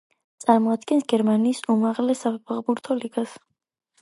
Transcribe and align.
წარმოადგენს 0.43 1.05
გერმანიის 1.13 1.61
უმაღლეს 1.75 2.25
საფეხბურთო 2.27 2.99
ლიგას. 3.05 3.39